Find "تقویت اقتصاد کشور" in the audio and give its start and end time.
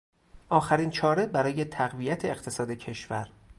1.65-3.29